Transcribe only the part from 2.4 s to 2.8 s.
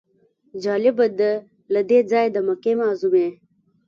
مکې